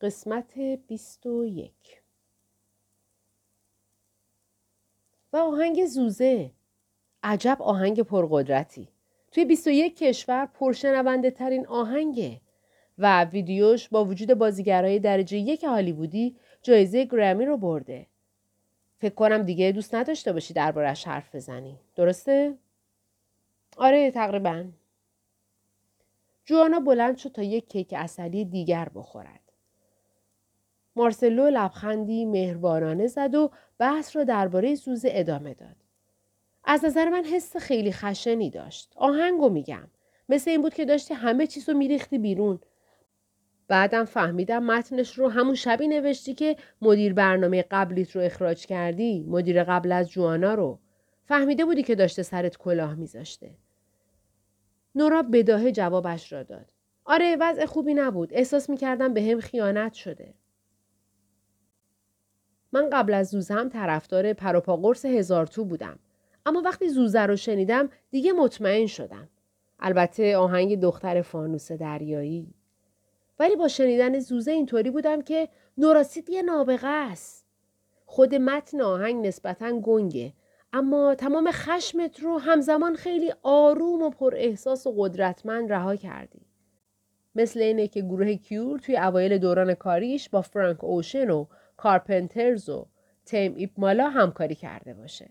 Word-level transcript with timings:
قسمت 0.00 0.58
21 0.58 1.72
و 5.32 5.36
آهنگ 5.36 5.86
زوزه. 5.86 6.50
عجب 7.22 7.56
آهنگ 7.60 8.00
پرقدرتی. 8.00 8.88
توی 9.32 9.44
21 9.44 9.96
کشور 9.96 10.46
پرشنونده 10.46 11.30
ترین 11.30 11.66
آهنگه 11.66 12.40
و 12.98 13.24
ویدیوش 13.24 13.88
با 13.88 14.04
وجود 14.04 14.34
بازیگرای 14.34 14.98
درجه 14.98 15.38
یک 15.38 15.64
هالیوودی 15.64 16.36
جایزه 16.62 17.04
گرمی 17.04 17.46
رو 17.46 17.56
برده. 17.56 18.06
فکر 18.98 19.14
کنم 19.14 19.42
دیگه 19.42 19.72
دوست 19.72 19.94
نداشته 19.94 20.32
باشی 20.32 20.54
دربارش 20.54 21.06
حرف 21.06 21.34
بزنی. 21.34 21.78
درسته؟ 21.94 22.54
آره 23.76 24.10
تقریبا. 24.10 24.64
جوانا 26.44 26.80
بلند 26.80 27.16
شد 27.16 27.32
تا 27.32 27.42
یک 27.42 27.68
کیک 27.68 27.94
اصلی 27.96 28.44
دیگر 28.44 28.88
بخورد. 28.94 29.45
مارسلو 30.96 31.50
لبخندی 31.50 32.24
مهربانانه 32.24 33.06
زد 33.06 33.34
و 33.34 33.50
بحث 33.78 34.16
را 34.16 34.24
درباره 34.24 34.74
زوزه 34.74 35.08
ادامه 35.12 35.54
داد. 35.54 35.76
از 36.64 36.84
نظر 36.84 37.08
من 37.08 37.24
حس 37.24 37.56
خیلی 37.56 37.92
خشنی 37.92 38.50
داشت. 38.50 38.92
آهنگو 38.96 39.48
میگم. 39.48 39.88
مثل 40.28 40.50
این 40.50 40.62
بود 40.62 40.74
که 40.74 40.84
داشتی 40.84 41.14
همه 41.14 41.46
چیز 41.46 41.68
رو 41.68 41.74
میریختی 41.74 42.18
بیرون. 42.18 42.60
بعدم 43.68 44.04
فهمیدم 44.04 44.62
متنش 44.62 45.18
رو 45.18 45.28
همون 45.28 45.54
شبی 45.54 45.88
نوشتی 45.88 46.34
که 46.34 46.56
مدیر 46.82 47.14
برنامه 47.14 47.64
قبلیت 47.70 48.10
رو 48.10 48.22
اخراج 48.22 48.66
کردی. 48.66 49.24
مدیر 49.28 49.64
قبل 49.64 49.92
از 49.92 50.10
جوانا 50.10 50.54
رو. 50.54 50.78
فهمیده 51.24 51.64
بودی 51.64 51.82
که 51.82 51.94
داشته 51.94 52.22
سرت 52.22 52.56
کلاه 52.56 52.94
میذاشته. 52.94 53.50
نورا 54.94 55.22
بداهه 55.22 55.72
جوابش 55.72 56.32
را 56.32 56.42
داد. 56.42 56.72
آره 57.04 57.36
وضع 57.40 57.66
خوبی 57.66 57.94
نبود. 57.94 58.34
احساس 58.34 58.70
می‌کردم 58.70 59.14
به 59.14 59.22
هم 59.22 59.40
خیانت 59.40 59.94
شده. 59.94 60.34
من 62.72 62.90
قبل 62.90 63.14
از 63.14 63.28
زوزه 63.28 63.54
هم 63.54 63.68
طرفدار 63.68 64.32
پروپا 64.32 64.76
قرص 64.76 65.04
هزار 65.04 65.46
تو 65.46 65.64
بودم. 65.64 65.98
اما 66.46 66.62
وقتی 66.64 66.88
زوزه 66.88 67.20
رو 67.20 67.36
شنیدم 67.36 67.88
دیگه 68.10 68.32
مطمئن 68.32 68.86
شدم. 68.86 69.28
البته 69.80 70.36
آهنگ 70.36 70.80
دختر 70.80 71.22
فانوس 71.22 71.72
دریایی. 71.72 72.54
ولی 73.38 73.56
با 73.56 73.68
شنیدن 73.68 74.18
زوزه 74.18 74.50
اینطوری 74.50 74.90
بودم 74.90 75.22
که 75.22 75.48
نوراسید 75.78 76.30
یه 76.30 76.42
نابغه 76.42 76.88
است. 76.88 77.46
خود 78.06 78.34
متن 78.34 78.80
آهنگ 78.80 79.26
نسبتا 79.26 79.80
گنگه 79.80 80.32
اما 80.72 81.14
تمام 81.14 81.50
خشمت 81.52 82.20
رو 82.20 82.38
همزمان 82.38 82.94
خیلی 82.94 83.32
آروم 83.42 84.02
و 84.02 84.10
پر 84.10 84.34
احساس 84.36 84.86
و 84.86 84.94
قدرتمند 84.96 85.72
رها 85.72 85.96
کردی. 85.96 86.40
مثل 87.34 87.60
اینه 87.60 87.88
که 87.88 88.00
گروه 88.00 88.34
کیور 88.34 88.78
توی 88.78 88.96
اوایل 88.96 89.38
دوران 89.38 89.74
کاریش 89.74 90.28
با 90.28 90.42
فرانک 90.42 90.84
اوشن 90.84 91.30
و 91.30 91.46
کارپنترز 91.76 92.68
و 92.68 92.86
تیم 93.24 93.54
ایمپالا 93.54 94.08
همکاری 94.08 94.54
کرده 94.54 94.94
باشه. 94.94 95.30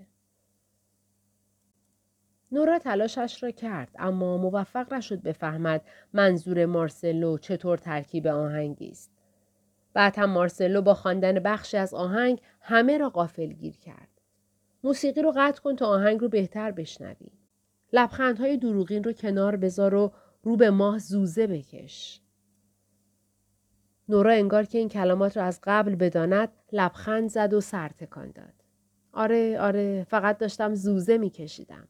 نورا 2.51 2.79
تلاشش 2.79 3.43
را 3.43 3.51
کرد 3.51 3.89
اما 3.99 4.37
موفق 4.37 4.93
نشد 4.93 5.21
بفهمد 5.21 5.81
منظور 6.13 6.65
مارسلو 6.65 7.37
چطور 7.37 7.77
ترکیب 7.77 8.27
آهنگی 8.27 8.89
است. 8.89 9.11
بعد 9.93 10.19
هم 10.19 10.29
مارسلو 10.29 10.81
با 10.81 10.93
خواندن 10.93 11.39
بخشی 11.39 11.77
از 11.77 11.93
آهنگ 11.93 12.41
همه 12.61 12.97
را 12.97 13.09
غافلگیر 13.09 13.77
کرد. 13.77 14.09
موسیقی 14.83 15.21
رو 15.21 15.33
قطع 15.35 15.61
کن 15.61 15.75
تا 15.75 15.87
آهنگ 15.87 16.21
رو 16.21 16.29
بهتر 16.29 16.71
بشنوی. 16.71 17.31
لبخندهای 17.93 18.57
دروغین 18.57 19.03
رو 19.03 19.13
کنار 19.13 19.55
بذار 19.55 19.95
و 19.95 20.13
رو 20.43 20.55
به 20.55 20.69
ماه 20.69 20.99
زوزه 20.99 21.47
بکش. 21.47 22.21
نورا 24.09 24.31
انگار 24.31 24.63
که 24.63 24.77
این 24.77 24.89
کلمات 24.89 25.37
را 25.37 25.43
از 25.43 25.59
قبل 25.63 25.95
بداند 25.95 26.49
لبخند 26.71 27.29
زد 27.29 27.53
و 27.53 27.61
سر 27.61 27.89
تکان 27.89 28.31
داد. 28.31 28.53
آره 29.13 29.59
آره 29.59 30.03
فقط 30.09 30.37
داشتم 30.37 30.73
زوزه 30.73 31.17
میکشیدم. 31.17 31.87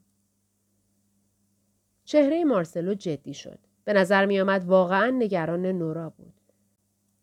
چهره 2.03 2.43
مارسلو 2.43 2.93
جدی 2.93 3.33
شد. 3.33 3.59
به 3.85 3.93
نظر 3.93 4.25
می 4.25 4.39
آمد 4.39 4.65
واقعا 4.65 5.09
نگران 5.09 5.65
نورا 5.65 6.09
بود. 6.09 6.33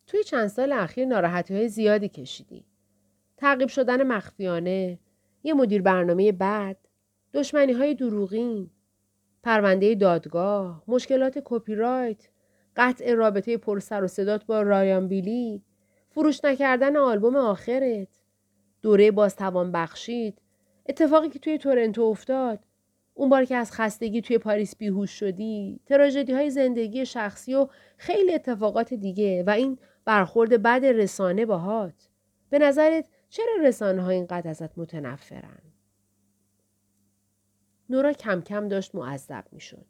توی 0.07 0.23
چند 0.23 0.47
سال 0.47 0.71
اخیر 0.71 1.05
ناراحتی 1.05 1.55
های 1.55 1.69
زیادی 1.69 2.09
کشیدی. 2.09 2.65
تعقیب 3.37 3.67
شدن 3.67 4.03
مخفیانه، 4.03 4.99
یه 5.43 5.53
مدیر 5.53 5.81
برنامه 5.81 6.31
بد، 6.31 6.77
دشمنی 7.33 7.73
های 7.73 7.95
دروغین، 7.95 8.69
پرونده 9.43 9.95
دادگاه، 9.95 10.83
مشکلات 10.87 11.41
کپی 11.45 11.75
رایت، 11.75 12.29
قطع 12.75 13.13
رابطه 13.13 13.57
پرسر 13.57 14.03
و 14.03 14.07
صدات 14.07 14.45
با 14.45 14.61
رایان 14.61 15.07
بیلی، 15.07 15.63
فروش 16.09 16.45
نکردن 16.45 16.97
آلبوم 16.97 17.35
آخرت، 17.35 18.07
دوره 18.81 19.11
بازتوان 19.11 19.71
بخشید، 19.71 20.41
اتفاقی 20.89 21.29
که 21.29 21.39
توی 21.39 21.57
تورنتو 21.57 22.01
افتاد، 22.01 22.59
اون 23.13 23.29
بار 23.29 23.45
که 23.45 23.55
از 23.55 23.71
خستگی 23.71 24.21
توی 24.21 24.37
پاریس 24.37 24.75
بیهوش 24.75 25.11
شدی، 25.11 25.79
تراژدی 25.85 26.33
های 26.33 26.49
زندگی 26.49 27.05
شخصی 27.05 27.53
و 27.53 27.67
خیلی 27.97 28.33
اتفاقات 28.33 28.93
دیگه 28.93 29.43
و 29.47 29.49
این 29.49 29.77
برخورد 30.05 30.61
بد 30.61 30.85
رسانه 30.85 31.45
باهات. 31.45 32.09
به 32.49 32.59
نظرت 32.59 33.09
چرا 33.29 33.53
رسانه 33.61 34.01
ها 34.01 34.09
اینقدر 34.09 34.49
ازت 34.49 34.77
متنفرن؟ 34.77 35.61
نورا 37.89 38.13
کم 38.13 38.41
کم 38.41 38.67
داشت 38.67 38.95
معذب 38.95 39.43
می 39.51 39.59
شد. 39.59 39.85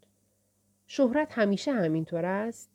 شهرت 0.87 1.27
همیشه 1.31 1.71
همینطور 1.71 2.25
است؟ 2.25 2.72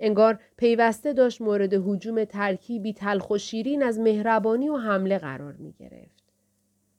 انگار 0.00 0.40
پیوسته 0.56 1.12
داشت 1.12 1.40
مورد 1.40 1.74
حجوم 1.74 2.24
ترکیبی 2.24 2.92
تلخ 2.92 3.30
و 3.30 3.38
شیرین 3.38 3.82
از 3.82 3.98
مهربانی 3.98 4.68
و 4.68 4.76
حمله 4.76 5.18
قرار 5.18 5.52
می 5.52 5.72
گرفت. 5.72 6.20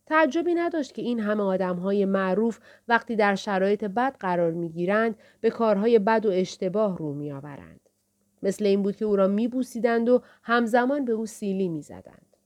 تعجبی 0.06 0.54
نداشت 0.54 0.94
که 0.94 1.02
این 1.02 1.20
همه 1.20 1.44
آدم 1.44 1.76
های 1.76 2.06
معروف 2.06 2.60
وقتی 2.88 3.16
در 3.16 3.36
شرایط 3.36 3.84
بد 3.84 4.16
قرار 4.20 4.52
می 4.52 4.70
گیرند 4.70 5.16
به 5.42 5.50
کارهای 5.50 6.00
بد 6.00 6.26
و 6.26 6.30
اشتباه 6.30 6.98
رو 6.98 7.14
می 7.14 7.32
آورند. 7.32 7.90
مثل 8.44 8.66
این 8.66 8.84
بود 8.84 8.96
که 8.96 9.06
او 9.06 9.16
را 9.16 9.28
می 9.28 9.48
بوسیدند 9.48 10.10
و 10.10 10.22
همزمان 10.44 11.06
به 11.06 11.12
او 11.12 11.26
سیلی 11.26 11.68
می 11.68 11.82
زدند. 11.82 12.38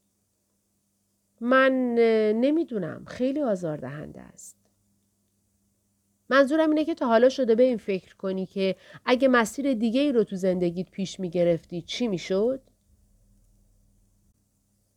من 1.41 1.95
نمی‌دونم 2.35 3.05
خیلی 3.05 3.41
آزاردهنده 3.41 4.21
است. 4.21 4.54
منظورم 6.29 6.69
اینه 6.69 6.85
که 6.85 6.95
تا 6.95 7.07
حالا 7.07 7.29
شده 7.29 7.55
به 7.55 7.63
این 7.63 7.77
فکر 7.77 8.15
کنی 8.15 8.45
که 8.45 8.75
اگه 9.05 9.27
مسیر 9.27 9.73
دیگه 9.73 10.01
ای 10.01 10.11
رو 10.11 10.23
تو 10.23 10.35
زندگیت 10.35 10.91
پیش 10.91 11.19
می 11.19 11.29
گرفتی 11.29 11.81
چی 11.81 12.07
می 12.07 12.17
شد؟ 12.17 12.61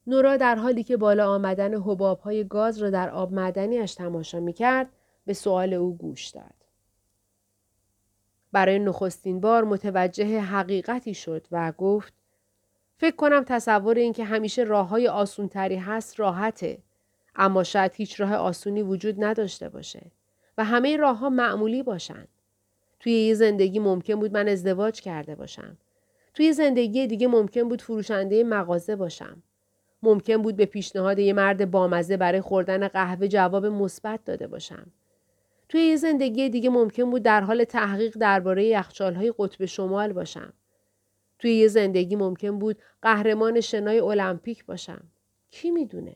نورا 0.06 0.36
در 0.36 0.54
حالی 0.54 0.82
که 0.82 0.96
بالا 0.96 1.34
آمدن 1.34 1.74
حباب 1.74 2.20
های 2.20 2.44
گاز 2.44 2.78
را 2.78 2.90
در 2.90 3.10
آب 3.10 3.32
معدنیش 3.32 3.94
تماشا 3.94 4.40
می 4.40 4.52
کرد 4.52 4.88
به 5.26 5.32
سوال 5.32 5.74
او 5.74 5.96
گوش 5.96 6.26
داد. 6.26 6.54
برای 8.52 8.78
نخستین 8.78 9.40
بار 9.40 9.64
متوجه 9.64 10.40
حقیقتی 10.40 11.14
شد 11.14 11.46
و 11.50 11.72
گفت 11.72 12.12
فکر 12.96 13.16
کنم 13.16 13.44
تصور 13.46 13.96
این 13.96 14.12
که 14.12 14.24
همیشه 14.24 14.62
راه 14.62 14.88
های 14.88 15.08
آسون 15.08 15.48
تری 15.48 15.76
هست 15.76 16.20
راحته 16.20 16.78
اما 17.36 17.64
شاید 17.64 17.92
هیچ 17.94 18.20
راه 18.20 18.34
آسونی 18.34 18.82
وجود 18.82 19.24
نداشته 19.24 19.68
باشه. 19.68 20.10
و 20.58 20.64
همه 20.64 20.96
راه 20.96 21.18
ها 21.18 21.30
معمولی 21.30 21.82
باشن. 21.82 22.26
توی 23.00 23.12
یه 23.12 23.34
زندگی 23.34 23.78
ممکن 23.78 24.14
بود 24.14 24.32
من 24.32 24.48
ازدواج 24.48 25.00
کرده 25.00 25.34
باشم. 25.34 25.76
توی 26.34 26.52
زندگی 26.52 27.06
دیگه 27.06 27.28
ممکن 27.28 27.68
بود 27.68 27.82
فروشنده 27.82 28.44
مغازه 28.44 28.96
باشم. 28.96 29.42
ممکن 30.02 30.36
بود 30.36 30.56
به 30.56 30.66
پیشنهاد 30.66 31.18
یه 31.18 31.32
مرد 31.32 31.70
بامزه 31.70 32.16
برای 32.16 32.40
خوردن 32.40 32.88
قهوه 32.88 33.28
جواب 33.28 33.66
مثبت 33.66 34.24
داده 34.24 34.46
باشم. 34.46 34.86
توی 35.68 35.80
یه 35.80 35.96
زندگی 35.96 36.48
دیگه 36.48 36.70
ممکن 36.70 37.10
بود 37.10 37.22
در 37.22 37.40
حال 37.40 37.64
تحقیق 37.64 38.16
درباره 38.20 38.64
یخچالهای 38.64 39.32
قطب 39.38 39.64
شمال 39.64 40.12
باشم. 40.12 40.52
توی 41.38 41.54
یه 41.54 41.68
زندگی 41.68 42.16
ممکن 42.16 42.58
بود 42.58 42.78
قهرمان 43.02 43.60
شنای 43.60 44.00
المپیک 44.00 44.64
باشم. 44.64 45.02
کی 45.50 45.70
می‌دونه؟ 45.70 46.14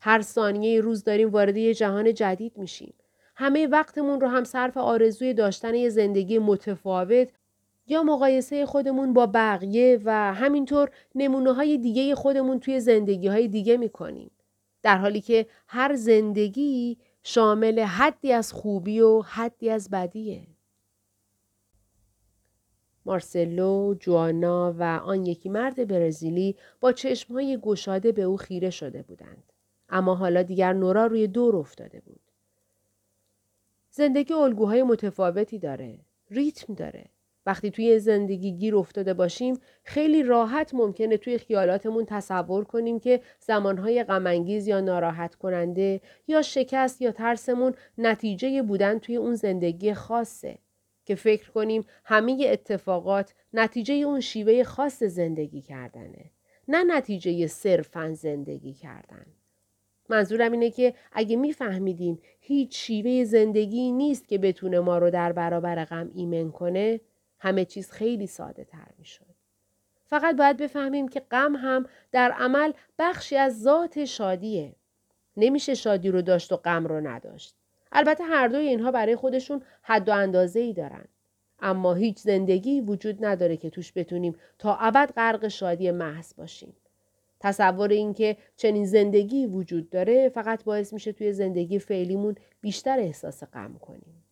هر 0.00 0.20
ثانیه 0.20 0.80
روز 0.80 1.04
داریم 1.04 1.30
وارد 1.30 1.56
یه 1.56 1.74
جهان 1.74 2.14
جدید 2.14 2.58
میشیم. 2.58 2.94
همه 3.40 3.66
وقتمون 3.66 4.20
رو 4.20 4.28
هم 4.28 4.44
صرف 4.44 4.76
آرزوی 4.76 5.34
داشتن 5.34 5.74
یه 5.74 5.88
زندگی 5.88 6.38
متفاوت 6.38 7.28
یا 7.86 8.02
مقایسه 8.02 8.66
خودمون 8.66 9.12
با 9.12 9.26
بقیه 9.26 10.00
و 10.04 10.34
همینطور 10.34 10.90
نمونه 11.14 11.52
های 11.52 11.78
دیگه 11.78 12.14
خودمون 12.14 12.60
توی 12.60 12.80
زندگی 12.80 13.28
های 13.28 13.48
دیگه 13.48 13.76
می‌کنیم. 13.76 14.30
در 14.82 14.96
حالی 14.96 15.20
که 15.20 15.46
هر 15.68 15.96
زندگی 15.96 16.98
شامل 17.22 17.80
حدی 17.80 18.32
از 18.32 18.52
خوبی 18.52 19.00
و 19.00 19.20
حدی 19.20 19.70
از 19.70 19.90
بدیه. 19.90 20.46
مارسلو، 23.04 23.94
جوانا 24.00 24.74
و 24.78 24.82
آن 24.82 25.26
یکی 25.26 25.48
مرد 25.48 25.88
برزیلی 25.88 26.56
با 26.80 26.92
چشمهای 26.92 27.58
گشاده 27.62 28.12
به 28.12 28.22
او 28.22 28.36
خیره 28.36 28.70
شده 28.70 29.02
بودند. 29.02 29.52
اما 29.88 30.14
حالا 30.14 30.42
دیگر 30.42 30.72
نورا 30.72 31.06
روی 31.06 31.26
دور 31.26 31.56
افتاده 31.56 32.00
بود. 32.00 32.29
زندگی 33.90 34.34
الگوهای 34.34 34.82
متفاوتی 34.82 35.58
داره. 35.58 35.98
ریتم 36.30 36.74
داره. 36.74 37.04
وقتی 37.46 37.70
توی 37.70 37.98
زندگی 37.98 38.52
گیر 38.52 38.76
افتاده 38.76 39.14
باشیم 39.14 39.58
خیلی 39.84 40.22
راحت 40.22 40.74
ممکنه 40.74 41.16
توی 41.16 41.38
خیالاتمون 41.38 42.04
تصور 42.04 42.64
کنیم 42.64 43.00
که 43.00 43.20
زمانهای 43.40 44.04
غمانگیز 44.04 44.66
یا 44.66 44.80
ناراحت 44.80 45.34
کننده 45.34 46.00
یا 46.28 46.42
شکست 46.42 47.02
یا 47.02 47.12
ترسمون 47.12 47.74
نتیجه 47.98 48.62
بودن 48.62 48.98
توی 48.98 49.16
اون 49.16 49.34
زندگی 49.34 49.94
خاصه 49.94 50.58
که 51.04 51.14
فکر 51.14 51.50
کنیم 51.50 51.84
همه 52.04 52.46
اتفاقات 52.52 53.34
نتیجه 53.52 53.94
اون 53.94 54.20
شیوه 54.20 54.62
خاص 54.62 55.02
زندگی 55.02 55.62
کردنه 55.62 56.30
نه 56.68 56.84
نتیجه 56.84 57.46
صرفا 57.46 58.14
زندگی 58.14 58.72
کردن 58.72 59.26
منظورم 60.10 60.52
اینه 60.52 60.70
که 60.70 60.94
اگه 61.12 61.36
میفهمیدیم 61.36 62.18
هیچ 62.40 62.78
شیوه 62.78 63.24
زندگی 63.24 63.92
نیست 63.92 64.28
که 64.28 64.38
بتونه 64.38 64.80
ما 64.80 64.98
رو 64.98 65.10
در 65.10 65.32
برابر 65.32 65.84
غم 65.84 66.10
ایمن 66.14 66.50
کنه 66.50 67.00
همه 67.38 67.64
چیز 67.64 67.90
خیلی 67.90 68.26
ساده 68.26 68.64
تر 68.64 68.88
می 68.98 69.04
شد. 69.04 69.26
فقط 70.06 70.36
باید 70.36 70.56
بفهمیم 70.56 71.08
که 71.08 71.20
غم 71.20 71.56
هم 71.56 71.86
در 72.12 72.30
عمل 72.30 72.72
بخشی 72.98 73.36
از 73.36 73.62
ذات 73.62 74.04
شادیه. 74.04 74.74
نمیشه 75.36 75.74
شادی 75.74 76.10
رو 76.10 76.22
داشت 76.22 76.52
و 76.52 76.56
غم 76.56 76.86
رو 76.86 77.00
نداشت. 77.00 77.54
البته 77.92 78.24
هر 78.24 78.48
دوی 78.48 78.68
اینها 78.68 78.90
برای 78.90 79.16
خودشون 79.16 79.62
حد 79.82 80.08
و 80.08 80.12
اندازه 80.12 80.60
ای 80.60 80.72
دارن. 80.72 81.04
اما 81.62 81.94
هیچ 81.94 82.18
زندگی 82.18 82.80
وجود 82.80 83.24
نداره 83.24 83.56
که 83.56 83.70
توش 83.70 83.92
بتونیم 83.96 84.36
تا 84.58 84.76
ابد 84.76 85.12
غرق 85.16 85.48
شادی 85.48 85.90
محض 85.90 86.34
باشیم. 86.34 86.76
تصور 87.40 87.88
اینکه 87.88 88.36
چنین 88.56 88.86
زندگی 88.86 89.46
وجود 89.46 89.90
داره 89.90 90.28
فقط 90.28 90.64
باعث 90.64 90.92
میشه 90.92 91.12
توی 91.12 91.32
زندگی 91.32 91.78
فعلیمون 91.78 92.34
بیشتر 92.60 92.98
احساس 92.98 93.44
غم 93.44 93.78
کنیم. 93.80 94.24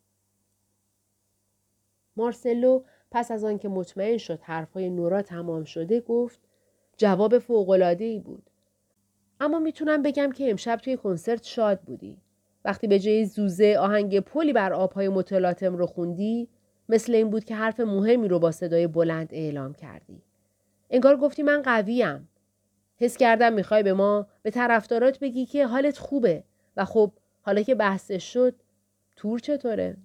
مارسلو 2.17 2.83
پس 3.11 3.31
از 3.31 3.45
آنکه 3.45 3.69
مطمئن 3.69 4.17
شد 4.17 4.41
حرفهای 4.43 4.91
نورا 4.91 5.23
تمام 5.23 5.65
شده 5.65 6.01
گفت 6.01 6.41
جواب 6.97 7.35
ای 7.81 8.19
بود. 8.19 8.51
اما 9.41 9.59
می‌تونم 9.59 10.03
بگم 10.03 10.33
که 10.33 10.51
امشب 10.51 10.77
توی 10.77 10.97
کنسرت 10.97 11.45
شاد 11.45 11.81
بودی. 11.81 12.17
وقتی 12.65 12.87
به 12.87 12.99
جای 12.99 13.25
زوزه 13.25 13.77
آهنگ 13.81 14.21
پلی 14.21 14.53
بر 14.53 14.73
آبهای 14.73 15.09
متلاطم 15.09 15.77
رو 15.77 15.87
خوندی 15.87 16.49
مثل 16.89 17.15
این 17.15 17.31
بود 17.31 17.45
که 17.45 17.55
حرف 17.55 17.81
مهمی 17.81 18.29
رو 18.29 18.39
با 18.39 18.53
صدای 18.53 18.87
بلند 18.87 19.29
اعلام 19.33 19.75
کردی. 19.75 20.23
انگار 20.91 21.17
گفتی 21.17 21.43
من 21.43 21.63
قویم. 21.63 22.29
حس 22.99 23.17
کردم 23.17 23.53
می‌خوای 23.53 23.83
به 23.83 23.93
ما 23.93 24.27
به 24.43 24.51
طرفدارات 24.51 25.19
بگی 25.19 25.47
که 25.47 25.67
حالت 25.67 25.99
خوبه 25.99 26.45
و 26.77 26.85
خب 26.85 27.13
حالا 27.43 27.63
که 27.63 27.75
بحثش 27.75 28.33
شد 28.33 28.55
تور 29.17 29.39
چطوره؟ 29.39 29.97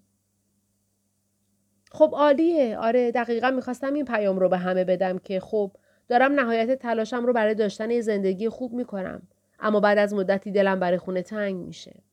خب 1.91 2.09
عالیه 2.13 2.77
آره 2.77 3.11
دقیقا 3.11 3.51
می‌خواستم 3.51 3.93
این 3.93 4.05
پیام 4.05 4.39
رو 4.39 4.49
به 4.49 4.57
همه 4.57 4.83
بدم 4.83 5.17
که 5.17 5.39
خب 5.39 5.71
دارم 6.07 6.39
نهایت 6.39 6.71
تلاشم 6.71 7.25
رو 7.25 7.33
برای 7.33 7.55
داشتن 7.55 7.91
یه 7.91 8.01
زندگی 8.01 8.49
خوب 8.49 8.73
می‌کنم 8.73 9.21
اما 9.59 9.79
بعد 9.79 9.97
از 9.97 10.13
مدتی 10.13 10.51
دلم 10.51 10.79
برای 10.79 10.97
خونه 10.97 11.21
تنگ 11.21 11.55
میشه 11.55 12.03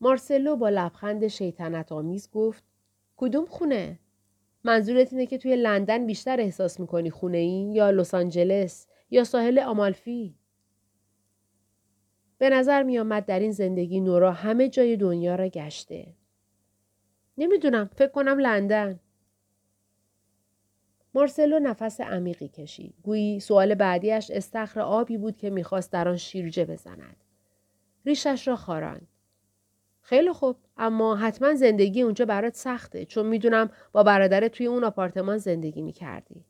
مارسلو 0.00 0.56
با 0.56 0.68
لبخند 0.68 1.26
شیطنت 1.26 1.92
آمیز 1.92 2.30
گفت 2.30 2.64
کدوم 3.16 3.46
خونه؟ 3.46 3.98
منظورت 4.66 5.12
اینه 5.12 5.26
که 5.26 5.38
توی 5.38 5.56
لندن 5.56 6.06
بیشتر 6.06 6.40
احساس 6.40 6.80
می‌کنی 6.80 7.10
خونه 7.10 7.38
ای 7.38 7.72
یا 7.74 7.90
لس 7.90 8.14
آنجلس 8.14 8.86
یا 9.10 9.24
ساحل 9.24 9.58
آمالفی؟ 9.58 10.38
به 12.38 12.50
نظر 12.50 12.82
میآمد 12.82 13.26
در 13.26 13.38
این 13.38 13.52
زندگی 13.52 14.00
نورا 14.00 14.32
همه 14.32 14.68
جای 14.68 14.96
دنیا 14.96 15.34
را 15.34 15.48
گشته. 15.48 16.14
نمی‌دونم 17.38 17.90
فکر 17.96 18.10
کنم 18.10 18.38
لندن. 18.38 19.00
مارسلو 21.14 21.58
نفس 21.58 22.00
عمیقی 22.00 22.48
کشید. 22.48 22.94
گویی 23.02 23.40
سوال 23.40 23.74
بعدیش 23.74 24.30
استخر 24.30 24.80
آبی 24.80 25.16
بود 25.16 25.36
که 25.36 25.50
می‌خواست 25.50 25.92
در 25.92 26.08
آن 26.08 26.16
شیرجه 26.16 26.64
بزند. 26.64 27.16
ریشش 28.06 28.48
را 28.48 28.56
خاراند. 28.56 29.08
خیلی 30.00 30.32
خوب 30.32 30.56
اما 30.76 31.16
حتما 31.16 31.54
زندگی 31.54 32.02
اونجا 32.02 32.24
برات 32.24 32.54
سخته 32.54 33.04
چون 33.04 33.26
می‌دونم 33.26 33.70
با 33.92 34.02
برادرت 34.02 34.52
توی 34.52 34.66
اون 34.66 34.84
آپارتمان 34.84 35.38
زندگی 35.38 35.82
می‌کردی. 35.82 36.44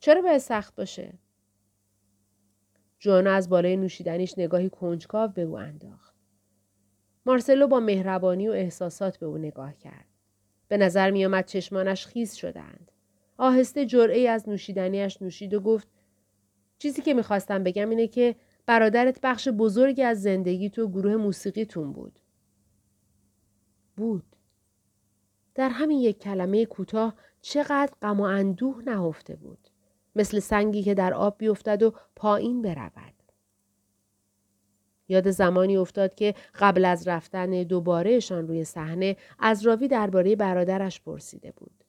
چرا 0.00 0.22
باید 0.22 0.38
سخت 0.38 0.74
باشه؟ 0.74 1.14
جوانا 2.98 3.32
از 3.32 3.48
بالای 3.48 3.76
نوشیدنیش 3.76 4.38
نگاهی 4.38 4.70
کنجکاو 4.70 5.30
به 5.30 5.42
او 5.42 5.58
انداخت. 5.58 6.14
مارسلو 7.26 7.66
با 7.66 7.80
مهربانی 7.80 8.48
و 8.48 8.52
احساسات 8.52 9.16
به 9.16 9.26
او 9.26 9.38
نگاه 9.38 9.76
کرد. 9.76 10.06
به 10.68 10.76
نظر 10.76 11.10
می 11.10 11.24
آمد 11.24 11.46
چشمانش 11.46 12.06
خیز 12.06 12.34
شدند. 12.34 12.92
آهسته 13.38 13.86
جرعه 13.86 14.28
از 14.28 14.48
نوشیدنیش 14.48 15.22
نوشید 15.22 15.54
و 15.54 15.60
گفت 15.60 15.88
چیزی 16.78 17.02
که 17.02 17.14
می‌خواستم 17.14 17.62
بگم 17.62 17.90
اینه 17.90 18.06
که 18.06 18.36
برادرت 18.66 19.20
بخش 19.22 19.48
بزرگی 19.48 20.02
از 20.02 20.22
زندگی 20.22 20.70
تو 20.70 20.88
گروه 20.88 21.16
موسیقیتون 21.16 21.92
بود. 21.92 22.18
بود. 23.96 24.36
در 25.54 25.68
همین 25.68 25.98
یک 25.98 26.18
کلمه 26.18 26.66
کوتاه 26.66 27.14
چقدر 27.40 27.92
غم 28.02 28.20
و 28.20 28.22
اندوه 28.22 28.82
نهفته 28.86 29.36
بود. 29.36 29.68
مثل 30.16 30.38
سنگی 30.38 30.82
که 30.82 30.94
در 30.94 31.14
آب 31.14 31.38
بیفتد 31.38 31.82
و 31.82 31.94
پایین 32.16 32.62
برود. 32.62 33.12
یاد 35.08 35.30
زمانی 35.30 35.76
افتاد 35.76 36.14
که 36.14 36.34
قبل 36.60 36.84
از 36.84 37.08
رفتن 37.08 37.62
دوبارهشان 37.62 38.48
روی 38.48 38.64
صحنه 38.64 39.16
از 39.38 39.66
راوی 39.66 39.88
درباره 39.88 40.36
برادرش 40.36 41.00
پرسیده 41.00 41.52
بود. 41.56 41.84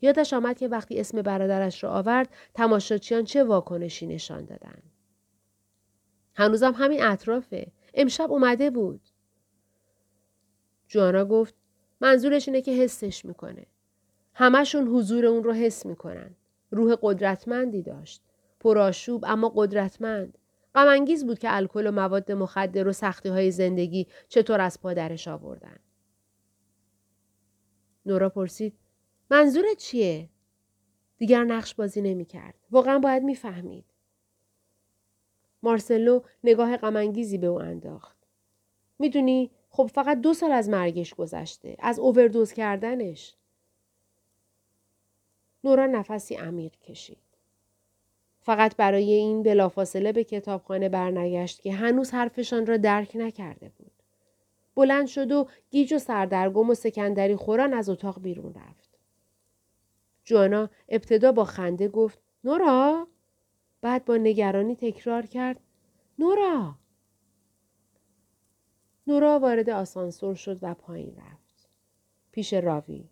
یادش 0.00 0.32
آمد 0.32 0.58
که 0.58 0.68
وقتی 0.68 1.00
اسم 1.00 1.22
برادرش 1.22 1.84
را 1.84 1.90
آورد 1.90 2.28
تماشاچیان 2.54 3.24
چه 3.24 3.44
واکنشی 3.44 4.06
نشان 4.06 4.44
دادند. 4.44 4.82
هنوزم 6.34 6.72
همین 6.72 7.02
اطرافه. 7.02 7.72
امشب 7.94 8.32
اومده 8.32 8.70
بود. 8.70 9.00
جوانا 10.94 11.24
گفت 11.24 11.54
منظورش 12.00 12.48
اینه 12.48 12.62
که 12.62 12.72
حسش 12.72 13.24
می‌کنه. 13.24 13.66
همشون 14.34 14.88
حضور 14.88 15.26
اون 15.26 15.44
رو 15.44 15.52
حس 15.52 15.86
می‌کنن. 15.86 16.34
روح 16.70 16.96
قدرتمندی 17.02 17.82
داشت. 17.82 18.22
پرآشوب 18.60 19.24
اما 19.26 19.52
قدرتمند. 19.56 20.38
غمانگیز 20.74 21.26
بود 21.26 21.38
که 21.38 21.56
الکل 21.56 21.86
و 21.86 21.90
مواد 21.90 22.32
مخدر 22.32 22.88
و 22.88 22.92
سختی 22.92 23.28
های 23.28 23.50
زندگی 23.50 24.06
چطور 24.28 24.60
از 24.60 24.80
پادرش 24.80 25.28
آوردن. 25.28 25.76
نورا 28.06 28.28
پرسید 28.28 28.74
منظورت 29.30 29.76
چیه؟ 29.76 30.28
دیگر 31.18 31.44
نقش 31.44 31.74
بازی 31.74 32.02
نمی 32.02 32.24
کرد. 32.24 32.54
واقعا 32.70 32.98
باید 32.98 33.22
می‌فهمید. 33.22 33.84
مارسلو 35.62 36.20
نگاه 36.44 36.76
غمانگیزی 36.76 37.38
به 37.38 37.46
او 37.46 37.62
انداخت. 37.62 38.16
می‌دونی 38.98 39.50
خب 39.76 39.90
فقط 39.94 40.20
دو 40.20 40.34
سال 40.34 40.52
از 40.52 40.68
مرگش 40.68 41.14
گذشته. 41.14 41.76
از 41.78 41.98
اووردوز 41.98 42.52
کردنش. 42.52 43.34
نورا 45.64 45.86
نفسی 45.86 46.34
عمیق 46.34 46.72
کشید. 46.72 47.18
فقط 48.40 48.76
برای 48.76 49.12
این 49.12 49.42
بلافاصله 49.42 50.12
به 50.12 50.24
کتابخانه 50.24 50.88
برنگشت 50.88 51.62
که 51.62 51.72
هنوز 51.72 52.10
حرفشان 52.10 52.66
را 52.66 52.76
درک 52.76 53.12
نکرده 53.14 53.72
بود. 53.78 53.92
بلند 54.74 55.06
شد 55.06 55.32
و 55.32 55.48
گیج 55.70 55.94
و 55.94 55.98
سردرگم 55.98 56.70
و 56.70 56.74
سکندری 56.74 57.36
خوران 57.36 57.74
از 57.74 57.88
اتاق 57.88 58.20
بیرون 58.22 58.54
رفت. 58.54 58.98
جوانا 60.24 60.70
ابتدا 60.88 61.32
با 61.32 61.44
خنده 61.44 61.88
گفت 61.88 62.18
نورا 62.44 63.08
بعد 63.80 64.04
با 64.04 64.16
نگرانی 64.16 64.76
تکرار 64.76 65.26
کرد 65.26 65.60
نورا 66.18 66.74
نورا 69.06 69.38
وارد 69.38 69.70
آسانسور 69.70 70.34
شد 70.34 70.58
و 70.62 70.74
پایین 70.74 71.16
رفت. 71.16 71.68
پیش 72.32 72.52
راوی. 72.52 73.08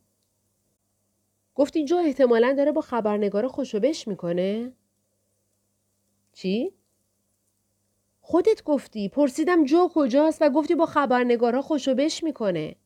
گفتی 1.54 1.84
جو 1.84 1.96
احتمالا 1.96 2.54
داره 2.56 2.72
با 2.72 2.80
خبرنگار 2.80 3.48
خوشوبش 3.48 4.08
می‌کنه؟ 4.08 4.72
چی؟ 6.32 6.72
خودت 8.20 8.62
گفتی 8.64 9.08
پرسیدم 9.08 9.64
جو 9.64 9.88
کجاست 9.94 10.42
و 10.42 10.50
گفتی 10.50 10.74
با 10.74 10.86
خبرنگارها 10.86 11.62
خوشو 11.62 11.94
بش 11.94 12.24
می‌کنه. 12.24 12.76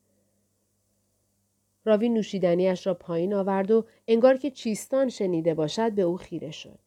راوی 1.84 2.08
نوشیدنیش 2.08 2.86
را 2.86 2.94
پایین 2.94 3.34
آورد 3.34 3.70
و 3.70 3.86
انگار 4.08 4.36
که 4.36 4.50
چیستان 4.50 5.08
شنیده 5.08 5.54
باشد 5.54 5.92
به 5.92 6.02
او 6.02 6.16
خیره 6.16 6.50
شد. 6.50 6.78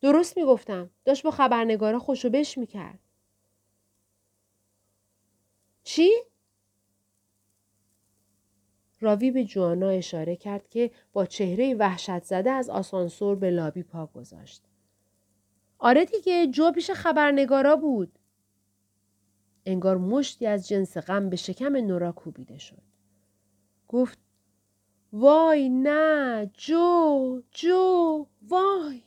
درست 0.00 0.36
می‌گفتم. 0.36 0.90
داشت 1.04 1.22
با 1.22 1.30
خبرنگارا 1.30 1.98
خوشو 1.98 2.30
بش 2.30 2.58
می‌کرد. 2.58 2.98
چی؟ 5.84 6.10
راوی 9.00 9.30
به 9.30 9.44
جوانا 9.44 9.88
اشاره 9.88 10.36
کرد 10.36 10.68
که 10.68 10.90
با 11.12 11.26
چهره 11.26 11.74
وحشت 11.74 12.24
زده 12.24 12.50
از 12.50 12.70
آسانسور 12.70 13.36
به 13.36 13.50
لابی 13.50 13.82
پا 13.82 14.06
گذاشت. 14.06 14.62
آره 15.78 16.04
دیگه 16.04 16.46
جو 16.46 16.72
پیش 16.72 16.90
خبرنگارا 16.90 17.76
بود. 17.76 18.18
انگار 19.66 19.96
مشتی 19.96 20.46
از 20.46 20.68
جنس 20.68 20.96
غم 20.96 21.30
به 21.30 21.36
شکم 21.36 21.76
نورا 21.76 22.12
کوبیده 22.12 22.58
شد. 22.58 22.82
گفت 23.88 24.18
وای 25.12 25.68
نه 25.68 26.50
جو 26.54 27.42
جو 27.50 28.26
وای 28.42 29.02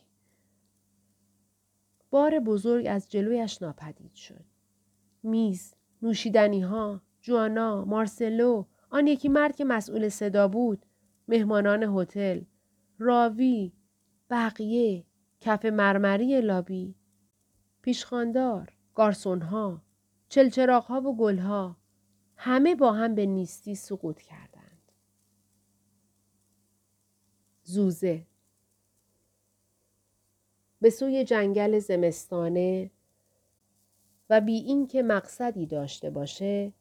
بار 2.10 2.40
بزرگ 2.40 2.86
از 2.90 3.10
جلویش 3.10 3.62
ناپدید 3.62 4.14
شد 4.14 4.44
میز 5.22 5.74
نوشیدنی 6.02 6.60
ها 6.60 7.02
جوانا 7.20 7.84
مارسلو 7.84 8.64
آن 8.90 9.06
یکی 9.06 9.28
مرد 9.28 9.56
که 9.56 9.64
مسئول 9.64 10.08
صدا 10.08 10.48
بود 10.48 10.86
مهمانان 11.28 11.82
هتل 11.82 12.40
راوی 12.98 13.72
بقیه 14.30 15.04
کف 15.40 15.64
مرمری 15.64 16.40
لابی 16.40 16.94
پیشخاندار 17.82 18.72
گارسونها 18.94 19.82
چلچراغها 20.28 21.00
و 21.00 21.16
گلها 21.16 21.76
همه 22.36 22.74
با 22.74 22.92
هم 22.92 23.14
به 23.14 23.26
نیستی 23.26 23.74
سقوط 23.74 24.20
کردند. 24.20 24.92
زوزه. 27.62 28.26
به 30.80 30.90
سوی 30.90 31.24
جنگل 31.24 31.78
زمستانه 31.78 32.90
و 34.30 34.40
بی 34.40 34.56
اینکه 34.56 35.02
مقصدی 35.02 35.66
داشته 35.66 36.10
باشه 36.10 36.72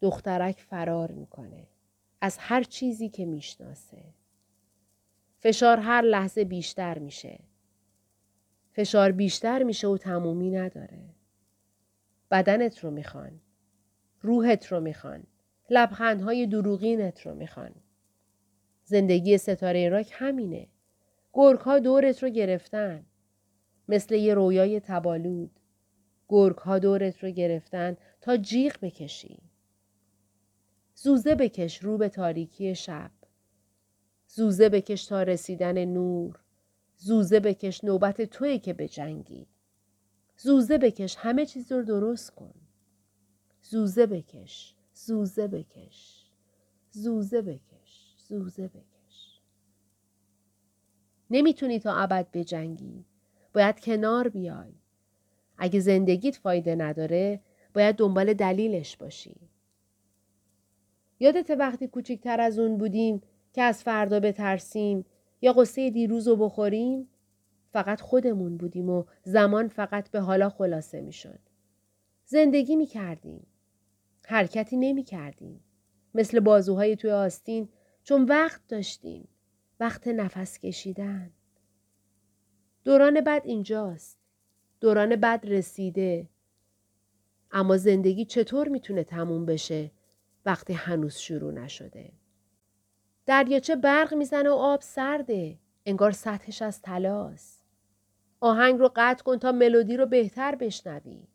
دخترک 0.00 0.60
فرار 0.60 1.12
می‌کنه 1.12 1.66
از 2.20 2.36
هر 2.40 2.62
چیزی 2.62 3.08
که 3.08 3.26
می‌شناسه. 3.26 4.04
فشار 5.38 5.78
هر 5.78 6.02
لحظه 6.02 6.44
بیشتر 6.44 6.98
میشه. 6.98 7.40
فشار 8.72 9.12
بیشتر 9.12 9.62
میشه 9.62 9.88
و 9.88 9.96
تمومی 9.96 10.50
نداره. 10.50 11.14
بدنت 12.30 12.78
رو 12.78 12.90
می‌خوان 12.90 13.40
روحت 14.20 14.66
رو 14.66 14.80
می‌خوان 14.80 15.24
لبخندهای 15.70 16.46
دروغینت 16.46 17.26
رو 17.26 17.34
می‌خوان. 17.34 17.74
زندگی 18.84 19.38
ستاره 19.38 19.88
راک 19.88 20.10
همینه. 20.12 20.68
گرگ 21.32 21.58
ها 21.58 21.78
دورت 21.78 22.22
رو 22.22 22.28
گرفتن. 22.28 23.06
مثل 23.88 24.14
یه 24.14 24.34
رویای 24.34 24.80
تبالود. 24.80 25.60
گرگ 26.28 26.58
ها 26.58 26.78
دورت 26.78 27.24
رو 27.24 27.30
گرفتن 27.30 27.96
تا 28.20 28.36
جیغ 28.36 28.76
بکشی. 28.82 29.38
زوزه 30.94 31.34
بکش 31.34 31.78
رو 31.78 31.98
به 31.98 32.08
تاریکی 32.08 32.74
شب. 32.74 33.10
زوزه 34.28 34.68
بکش 34.68 35.06
تا 35.06 35.22
رسیدن 35.22 35.84
نور. 35.84 36.38
زوزه 36.96 37.40
بکش 37.40 37.84
نوبت 37.84 38.22
توی 38.22 38.58
که 38.58 38.72
به 38.72 38.88
جنگی. 38.88 39.46
زوزه 40.36 40.78
بکش 40.78 41.16
همه 41.16 41.46
چیز 41.46 41.72
رو 41.72 41.82
درست 41.82 42.30
کن. 42.30 42.54
زوزه 43.62 44.06
بکش 44.06 44.74
زوزه 44.94 45.46
بکش. 45.48 46.26
زوزه 46.90 47.42
بکش 47.42 48.16
زوزه 48.28 48.68
بکش. 48.68 49.40
نمی‌تونی 51.30 51.78
تا 51.78 51.94
ابد 51.94 52.26
بجنگی. 52.32 53.04
باید 53.54 53.80
کنار 53.80 54.28
بیای. 54.28 54.81
اگه 55.62 55.80
زندگیت 55.80 56.36
فایده 56.36 56.74
نداره 56.74 57.40
باید 57.74 57.96
دنبال 57.96 58.34
دلیلش 58.34 58.96
باشی 58.96 59.36
یادت 61.20 61.50
وقتی 61.50 61.86
کوچیکتر 61.86 62.40
از 62.40 62.58
اون 62.58 62.78
بودیم 62.78 63.22
که 63.52 63.62
از 63.62 63.82
فردا 63.82 64.20
بترسیم 64.20 65.04
یا 65.42 65.52
قصه 65.52 65.90
دیروز 65.90 66.28
رو 66.28 66.36
بخوریم 66.36 67.08
فقط 67.72 68.00
خودمون 68.00 68.56
بودیم 68.56 68.90
و 68.90 69.04
زمان 69.24 69.68
فقط 69.68 70.10
به 70.10 70.20
حالا 70.20 70.48
خلاصه 70.48 71.00
می 71.00 71.12
شد. 71.12 71.38
زندگی 72.24 72.76
می 72.76 72.86
کردیم. 72.86 73.46
حرکتی 74.26 74.76
نمی 74.76 75.02
کردیم. 75.02 75.60
مثل 76.14 76.40
بازوهای 76.40 76.96
توی 76.96 77.10
آستین 77.10 77.68
چون 78.04 78.24
وقت 78.24 78.60
داشتیم. 78.68 79.28
وقت 79.80 80.08
نفس 80.08 80.58
کشیدن. 80.58 81.30
دوران 82.84 83.20
بد 83.20 83.42
اینجاست. 83.44 84.21
دوران 84.82 85.16
بد 85.16 85.40
رسیده. 85.44 86.28
اما 87.52 87.76
زندگی 87.76 88.24
چطور 88.24 88.68
می‌تونه 88.68 89.04
تموم 89.04 89.46
بشه 89.46 89.90
وقتی 90.46 90.72
هنوز 90.72 91.16
شروع 91.16 91.52
نشده؟ 91.52 92.12
دریاچه 93.26 93.76
برق 93.76 94.14
می‌زنه 94.14 94.50
و 94.50 94.52
آب 94.52 94.80
سرده. 94.80 95.58
انگار 95.86 96.10
سطحش 96.10 96.62
از 96.62 96.82
تلاست. 96.82 97.64
آهنگ 98.40 98.78
رو 98.78 98.90
قطع 98.96 99.24
کن 99.24 99.38
تا 99.38 99.52
ملودی 99.52 99.96
رو 99.96 100.06
بهتر 100.06 100.54
بشنوی. 100.54 101.28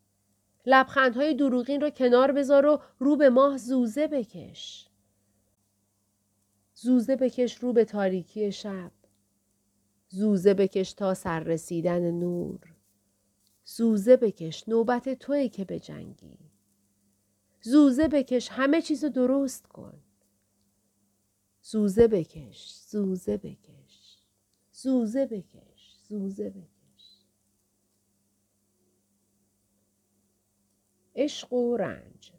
لبخندهای 0.65 1.33
دروغین 1.33 1.81
رو 1.81 1.89
کنار 1.89 2.31
بذار 2.31 2.65
و 2.65 2.81
رو 2.99 3.15
به 3.15 3.29
ماه 3.29 3.57
زوزه 3.57 4.07
بکش. 4.07 4.89
زوزه 6.73 7.15
بکش 7.15 7.57
رو 7.57 7.73
به 7.73 7.85
تاریکی 7.85 8.51
شب. 8.51 8.91
زوزه 10.09 10.53
بکش 10.53 10.93
تا 10.93 11.13
سر 11.13 11.39
رسیدن 11.39 12.11
نور. 12.11 12.76
زوزه 13.69 14.17
بکش 14.17 14.69
نوبت 14.69 15.09
توی 15.19 15.49
که 15.49 15.65
به 15.65 15.79
جنگی. 15.79 16.37
زوزه 17.61 18.07
بکش 18.07 18.49
همه 18.51 18.81
چیز 18.81 19.03
رو 19.03 19.09
درست 19.09 19.67
کن. 19.67 19.99
زوزه 21.61 22.07
بکش 22.07 22.73
زوزه 22.73 23.37
بکش 23.37 24.17
زوزه 24.71 25.25
بکش 25.25 25.95
زوزه 26.09 26.49
بکش 26.49 27.25
عشق 31.15 31.53
و 31.53 31.77
رنج 31.77 32.31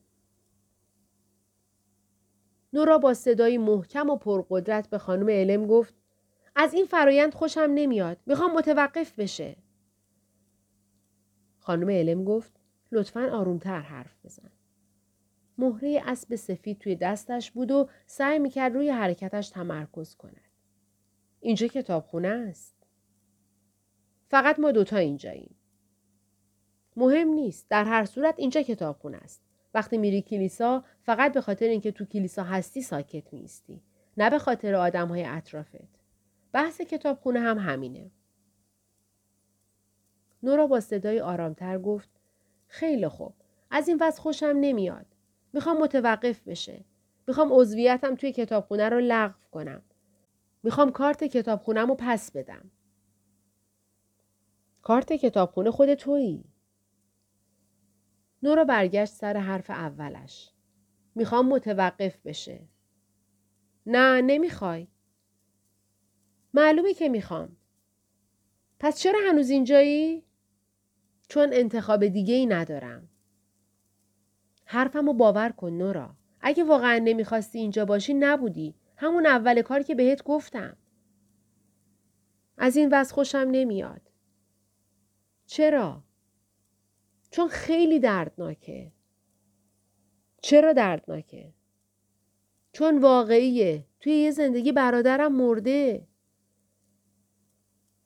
نورا 2.72 2.98
با 2.98 3.14
صدایی 3.14 3.58
محکم 3.58 4.10
و 4.10 4.16
پرقدرت 4.16 4.90
به 4.90 4.98
خانم 4.98 5.30
علم 5.30 5.66
گفت 5.66 5.94
از 6.54 6.74
این 6.74 6.86
فرایند 6.86 7.34
خوشم 7.34 7.70
نمیاد 7.74 8.18
می‌خوام 8.26 8.52
متوقف 8.52 9.18
بشه 9.18 9.56
خانم 11.68 11.90
علم 11.90 12.24
گفت 12.24 12.52
لطفا 12.92 13.30
آرومتر 13.32 13.80
حرف 13.80 14.16
بزن 14.24 14.50
مهره 15.58 16.02
اسب 16.06 16.36
سفید 16.36 16.78
توی 16.78 16.96
دستش 16.96 17.50
بود 17.50 17.70
و 17.70 17.88
سعی 18.06 18.38
می‌کرد 18.38 18.74
روی 18.74 18.90
حرکتش 18.90 19.48
تمرکز 19.48 20.14
کند. 20.14 20.48
اینجا 21.40 21.66
کتابخونه 21.66 22.28
است. 22.28 22.86
فقط 24.28 24.58
ما 24.58 24.72
دوتا 24.72 24.96
اینجاییم. 24.96 25.54
مهم 26.96 27.28
نیست. 27.28 27.68
در 27.68 27.84
هر 27.84 28.04
صورت 28.04 28.34
اینجا 28.38 28.62
کتابخونه 28.62 29.16
است. 29.16 29.42
وقتی 29.74 29.98
میری 29.98 30.22
کلیسا 30.22 30.84
فقط 31.02 31.32
به 31.32 31.40
خاطر 31.40 31.66
اینکه 31.66 31.92
تو 31.92 32.04
کلیسا 32.04 32.42
هستی 32.44 32.82
ساکت 32.82 33.32
میستی. 33.32 33.82
نه 34.16 34.30
به 34.30 34.38
خاطر 34.38 34.74
آدم 34.74 35.08
های 35.08 35.24
اطرافت. 35.24 36.00
بحث 36.52 36.80
کتابخونه 36.80 37.40
هم 37.40 37.58
همینه. 37.58 38.10
نورا 40.42 40.66
با 40.66 40.80
صدای 40.80 41.20
آرامتر 41.20 41.78
گفت 41.78 42.08
خیلی 42.66 43.08
خوب. 43.08 43.34
از 43.70 43.88
این 43.88 43.98
وضع 44.00 44.20
خوشم 44.20 44.56
نمیاد. 44.60 45.06
می‌خوام 45.52 45.78
متوقف 45.78 46.48
بشه. 46.48 46.84
می‌خوام 47.28 47.48
عضویتم 47.52 48.14
توی 48.14 48.32
کتابخونه 48.32 48.88
رو 48.88 49.00
لغو 49.00 49.34
کنم. 49.50 49.82
می‌خوام 50.62 50.90
کارت 50.90 51.24
کتابخونم 51.24 51.88
رو 51.88 51.96
پس 51.98 52.32
بدم. 52.32 52.70
کارت 54.82 55.12
کتابخونه 55.12 55.70
خود 55.70 55.94
تویی. 55.94 56.44
نورا 58.42 58.64
برگشت 58.64 59.12
سر 59.12 59.36
حرف 59.36 59.70
اولش. 59.70 60.52
می‌خوام 61.14 61.48
متوقف 61.48 62.18
بشه. 62.24 62.68
نه 63.86 64.20
نمی‌خوای. 64.20 64.88
معلومه 66.54 66.94
که 66.94 67.08
می‌خوام. 67.08 67.56
پس 68.80 68.98
چرا 68.98 69.18
هنوز 69.28 69.50
اینجایی؟ 69.50 70.24
چون 71.28 71.48
انتخاب 71.52 72.06
دیگه 72.06 72.34
ای 72.34 72.46
ندارم. 72.46 73.08
حرفمو 74.64 75.12
باور 75.12 75.48
کن 75.48 75.72
نورا. 75.72 76.16
اگه 76.40 76.64
واقعا 76.64 76.98
نمی‌خواستی 77.04 77.58
اینجا 77.58 77.84
باشی 77.84 78.14
نبودی. 78.14 78.74
همون 78.96 79.26
اول 79.26 79.62
کار 79.62 79.82
که 79.82 79.94
بهت 79.94 80.22
گفتم. 80.22 80.76
از 82.58 82.76
این 82.76 82.88
وضع 82.92 83.14
خوشم 83.14 83.48
نمیاد. 83.50 84.10
چرا؟ 85.46 86.02
چون 87.30 87.48
خیلی 87.48 88.00
دردناکه. 88.00 88.92
چرا 90.42 90.72
دردناکه؟ 90.72 91.54
چون 92.72 92.98
واقعیه. 92.98 93.84
توی 94.00 94.12
یه 94.12 94.30
زندگی 94.30 94.72
برادرم 94.72 95.32
مرده. 95.32 96.06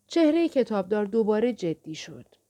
چهره 0.06 0.48
کتابدار 0.48 1.04
دوباره 1.04 1.52
جدی 1.52 1.94
شد. 1.94 2.41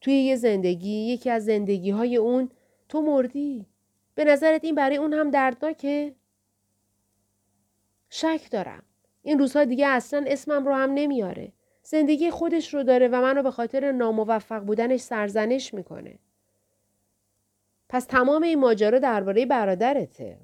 توی 0.00 0.14
یه 0.14 0.36
زندگی 0.36 0.90
یکی 0.90 1.30
از 1.30 1.44
زندگی 1.44 1.90
های 1.90 2.16
اون 2.16 2.50
تو 2.88 3.00
مردی. 3.00 3.66
به 4.14 4.24
نظرت 4.24 4.64
این 4.64 4.74
برای 4.74 4.96
اون 4.96 5.12
هم 5.12 5.30
دردناکه؟ 5.30 6.14
شک 8.10 8.48
دارم. 8.50 8.82
این 9.22 9.38
روزها 9.38 9.64
دیگه 9.64 9.86
اصلا 9.86 10.24
اسمم 10.26 10.66
رو 10.66 10.74
هم 10.74 10.90
نمیاره. 10.94 11.52
زندگی 11.82 12.30
خودش 12.30 12.74
رو 12.74 12.82
داره 12.82 13.08
و 13.08 13.22
منو 13.22 13.42
به 13.42 13.50
خاطر 13.50 13.92
ناموفق 13.92 14.58
بودنش 14.58 15.00
سرزنش 15.00 15.74
می‌کنه. 15.74 16.18
پس 17.88 18.04
تمام 18.04 18.42
این 18.42 18.58
ماجرا 18.58 18.98
درباره 18.98 19.46
برادرته. 19.46 20.38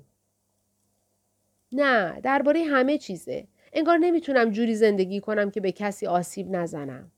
نه 1.73 2.21
درباره 2.21 2.65
همه 2.65 2.99
چیزه 2.99 3.49
انگار 3.73 3.99
نمی‌تونم 3.99 4.51
جوری 4.51 4.75
زندگی 4.75 5.21
کنم 5.21 5.51
که 5.51 5.61
به 5.61 5.73
کسی 5.73 6.07
آسیب 6.07 6.51
نزنم 6.51 7.11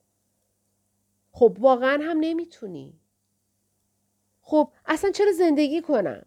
خب 1.36 1.56
واقعا 1.60 1.98
هم 2.02 2.16
نمی‌تونی 2.20 3.00
خب 4.40 4.70
اصلا 4.86 5.10
چرا 5.10 5.32
زندگی 5.32 5.80
کنم 5.80 6.26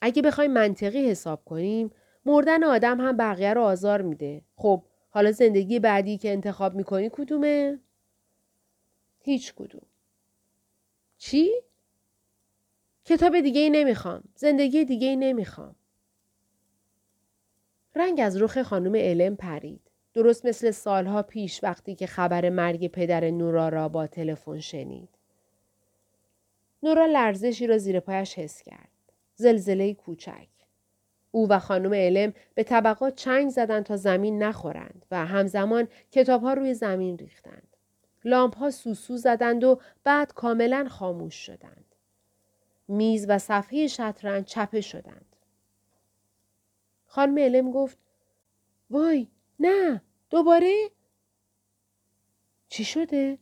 اگه 0.00 0.22
بخوایم 0.22 0.50
منطقی 0.52 1.10
حساب 1.10 1.44
کنیم 1.44 1.90
مردن 2.24 2.64
آدم 2.64 3.00
هم 3.00 3.16
بقیه 3.16 3.54
رو 3.54 3.62
آزار 3.62 4.02
میده 4.02 4.42
خب 4.56 4.84
حالا 5.10 5.32
زندگی 5.32 5.78
بعدی 5.78 6.18
که 6.18 6.32
انتخاب 6.32 6.74
می‌کنی 6.74 7.10
کدومه؟ 7.12 7.80
هیچ 9.20 9.54
کدوم. 9.54 9.86
چی؟ 11.18 11.50
کتاب 13.04 13.40
دیگه 13.40 13.60
ای 13.60 13.70
نمی‌خوام. 13.70 14.22
زندگی 14.34 14.84
دیگه 14.84 15.08
ای 15.08 15.16
نمی‌خوام. 15.16 15.76
رنگ 17.94 18.20
از 18.20 18.42
رخ 18.42 18.62
خانم 18.62 18.96
علم 18.96 19.36
پرید. 19.36 19.89
درست 20.14 20.46
مثل 20.46 20.70
سالها 20.70 21.22
پیش 21.22 21.64
وقتی 21.64 21.94
که 21.94 22.06
خبر 22.06 22.48
مرگ 22.48 22.88
پدر 22.88 23.30
نورا 23.30 23.68
را 23.68 23.88
با 23.88 24.06
تلفن 24.06 24.60
شنید. 24.60 25.08
نورا 26.82 27.06
لرزشی 27.06 27.66
را 27.66 27.78
زیر 27.78 28.00
پایش 28.00 28.38
حس 28.38 28.62
کرد. 28.62 28.88
زلزله 29.34 29.94
کوچک. 29.94 30.48
او 31.30 31.48
و 31.48 31.58
خانم 31.58 31.94
علم 31.94 32.32
به 32.54 32.62
طبقات 32.62 33.14
چنگ 33.14 33.50
زدند 33.50 33.84
تا 33.84 33.96
زمین 33.96 34.42
نخورند 34.42 35.06
و 35.10 35.26
همزمان 35.26 35.88
کتابها 36.10 36.52
روی 36.52 36.74
زمین 36.74 37.18
ریختند. 37.18 37.76
لامپ 38.24 38.56
ها 38.56 38.70
سوسو 38.70 39.16
زدند 39.16 39.64
و 39.64 39.80
بعد 40.04 40.32
کاملا 40.32 40.86
خاموش 40.90 41.34
شدند. 41.34 41.94
میز 42.88 43.26
و 43.28 43.38
صفحه 43.38 43.86
شطرنج 43.86 44.44
چپه 44.44 44.80
شدند. 44.80 45.36
خانم 47.06 47.38
علم 47.38 47.70
گفت 47.70 47.98
وای 48.90 49.26
نه 49.60 50.02
دوباره 50.30 50.90
چی 52.68 52.84
شده؟ 52.84 53.38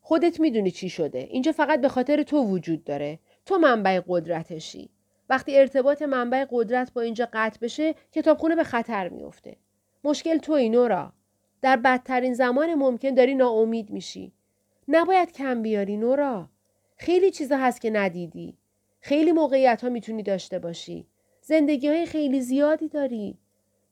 خودت 0.00 0.40
می‌دونی 0.40 0.70
چی 0.70 0.88
شده. 0.88 1.18
اینجا 1.18 1.52
فقط 1.52 1.80
به 1.80 1.88
خاطر 1.88 2.22
تو 2.22 2.44
وجود 2.44 2.84
داره. 2.84 3.18
تو 3.46 3.58
منبع 3.58 4.00
قدرتشی. 4.08 4.90
وقتی 5.28 5.58
ارتباط 5.58 6.02
منبع 6.02 6.46
قدرت 6.50 6.92
با 6.92 7.00
اینجا 7.00 7.28
قطع 7.32 7.60
بشه 7.60 7.94
کتابخونه 8.12 8.56
به 8.56 8.64
خطر 8.64 9.08
میفته. 9.08 9.56
مشکل 10.04 10.38
تو 10.38 10.56
نورا. 10.58 11.12
در 11.62 11.76
بدترین 11.76 12.34
زمان 12.34 12.74
ممکن 12.74 13.14
داری 13.14 13.34
ناامید 13.34 13.90
میشی. 13.90 14.32
نباید 14.88 15.32
کم 15.32 15.62
بیاری 15.62 15.96
نورا. 15.96 16.48
خیلی 16.96 17.30
چیزا 17.30 17.56
هست 17.56 17.80
که 17.80 17.90
ندیدی. 17.90 18.56
خیلی 19.00 19.32
موقعیت 19.32 19.84
ها 19.84 19.90
می‌تونی 19.90 20.22
داشته 20.22 20.58
باشی. 20.58 21.06
زندگی 21.40 21.88
های 21.88 22.06
خیلی 22.06 22.40
زیادی 22.40 22.88
داری. 22.88 23.38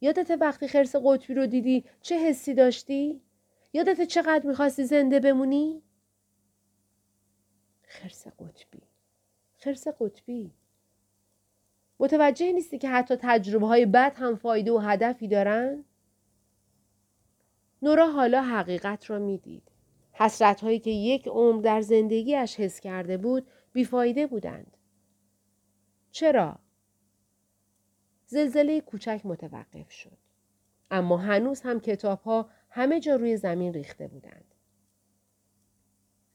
یادت 0.02 0.30
وقتی 0.40 0.68
خرس 0.68 0.96
قطبی 0.96 1.34
رو 1.34 1.46
دیدی 1.46 1.84
چه 2.00 2.18
حسی 2.18 2.54
داشتی؟ 2.54 3.20
یادت 3.72 4.02
چقدر 4.02 4.46
می‌خواستی 4.46 4.84
زنده 4.84 5.20
بمونی؟ 5.20 5.82
خرس 7.82 8.26
قطبی. 8.26 8.82
خرس 9.56 9.88
قطبی. 9.88 10.50
متوجه 12.00 12.52
نیستی 12.52 12.78
که 12.78 12.88
حتی 12.88 13.16
تجربه 13.20 13.66
های 13.66 13.86
بد 13.86 14.12
هم 14.16 14.36
فایده 14.36 14.72
و 14.72 14.78
هدفی 14.78 15.28
دارن؟ 15.28 15.84
نورا 17.82 18.06
حالا 18.06 18.42
حقیقت 18.42 19.10
را 19.10 19.18
می‌دید. 19.18 19.62
حسرت 20.12 20.60
هایی 20.60 20.78
که 20.78 20.90
یک 20.90 21.28
عمر 21.28 21.62
در 21.62 21.80
زندگیش 21.80 22.60
حس 22.60 22.80
کرده 22.80 23.16
بود 23.16 23.46
بیفایده 23.72 24.26
بودند. 24.26 24.76
چرا؟ 26.10 26.61
زلزله 28.32 28.80
کوچک 28.80 29.20
متوقف 29.24 29.90
شد. 29.90 30.18
اما 30.90 31.16
هنوز 31.16 31.60
هم 31.60 31.80
کتاب 31.80 32.20
ها 32.20 32.50
همه 32.70 33.00
جا 33.00 33.16
روی 33.16 33.36
زمین 33.36 33.72
ریخته 33.72 34.08
بودند. 34.08 34.54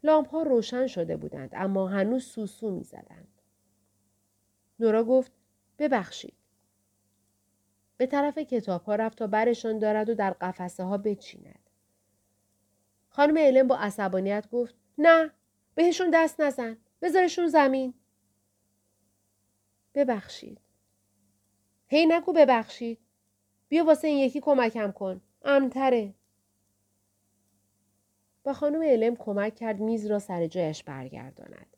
لامپ 0.03 0.29
ها 0.29 0.43
روشن 0.43 0.87
شده 0.87 1.17
بودند 1.17 1.49
اما 1.53 1.87
هنوز 1.87 2.23
سوسو 2.23 2.71
می 2.71 2.83
زدند. 2.83 3.41
نورا 4.79 5.03
گفت 5.03 5.31
ببخشید. 5.79 6.33
به 7.97 8.05
طرف 8.05 8.37
کتاب 8.37 8.83
ها 8.83 8.95
رفت 8.95 9.17
تا 9.17 9.27
برشان 9.27 9.79
دارد 9.79 10.09
و 10.09 10.15
در 10.15 10.31
قفسه 10.31 10.83
ها 10.83 10.97
بچیند. 10.97 11.69
خانم 13.09 13.37
علم 13.37 13.67
با 13.67 13.77
عصبانیت 13.77 14.49
گفت 14.51 14.75
نه 14.97 15.31
بهشون 15.75 16.09
دست 16.13 16.41
نزن 16.41 16.77
بذارشون 17.01 17.47
زمین 17.47 17.93
ببخشید 19.95 20.66
هی 21.87 22.05
نگو 22.05 22.33
ببخشید 22.33 22.99
بیا 23.69 23.85
واسه 23.85 24.07
این 24.07 24.17
یکی 24.17 24.39
کمکم 24.41 24.91
کن 24.91 25.21
امتره 25.45 26.13
با 28.43 28.53
خانم 28.53 28.83
علم 28.83 29.15
کمک 29.15 29.55
کرد 29.55 29.79
میز 29.79 30.05
را 30.05 30.19
سر 30.19 30.47
جایش 30.47 30.83
برگرداند 30.83 31.77